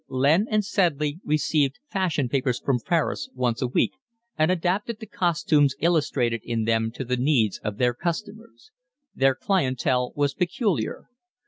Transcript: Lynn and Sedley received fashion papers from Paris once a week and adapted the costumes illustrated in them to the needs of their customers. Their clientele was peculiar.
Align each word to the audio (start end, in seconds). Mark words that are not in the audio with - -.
Lynn 0.09 0.47
and 0.49 0.65
Sedley 0.65 1.19
received 1.23 1.77
fashion 1.91 2.27
papers 2.27 2.59
from 2.59 2.79
Paris 2.79 3.29
once 3.35 3.61
a 3.61 3.67
week 3.67 3.91
and 4.35 4.49
adapted 4.49 4.99
the 4.99 5.05
costumes 5.05 5.75
illustrated 5.79 6.41
in 6.43 6.63
them 6.63 6.89
to 6.93 7.05
the 7.05 7.17
needs 7.17 7.59
of 7.59 7.77
their 7.77 7.93
customers. 7.93 8.71
Their 9.13 9.35
clientele 9.35 10.11
was 10.15 10.33
peculiar. 10.33 11.07